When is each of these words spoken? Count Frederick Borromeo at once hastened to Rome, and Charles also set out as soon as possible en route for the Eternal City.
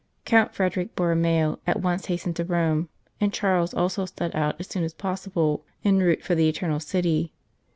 Count 0.25 0.51
Frederick 0.55 0.95
Borromeo 0.95 1.59
at 1.67 1.79
once 1.79 2.07
hastened 2.07 2.35
to 2.37 2.43
Rome, 2.43 2.89
and 3.19 3.31
Charles 3.31 3.71
also 3.71 4.03
set 4.07 4.33
out 4.33 4.55
as 4.57 4.65
soon 4.65 4.83
as 4.83 4.95
possible 4.95 5.63
en 5.85 5.99
route 5.99 6.23
for 6.23 6.33
the 6.33 6.49
Eternal 6.49 6.79
City. 6.79 7.31